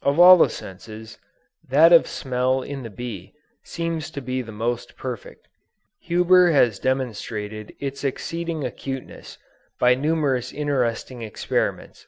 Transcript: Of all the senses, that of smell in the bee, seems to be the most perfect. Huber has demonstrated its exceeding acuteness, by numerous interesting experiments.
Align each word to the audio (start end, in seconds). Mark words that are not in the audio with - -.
Of 0.00 0.18
all 0.18 0.38
the 0.38 0.48
senses, 0.48 1.18
that 1.68 1.92
of 1.92 2.06
smell 2.06 2.62
in 2.62 2.84
the 2.84 2.88
bee, 2.88 3.34
seems 3.64 4.10
to 4.12 4.22
be 4.22 4.40
the 4.40 4.50
most 4.50 4.96
perfect. 4.96 5.46
Huber 6.00 6.52
has 6.52 6.78
demonstrated 6.78 7.74
its 7.78 8.02
exceeding 8.02 8.64
acuteness, 8.64 9.36
by 9.78 9.94
numerous 9.94 10.54
interesting 10.54 11.20
experiments. 11.20 12.06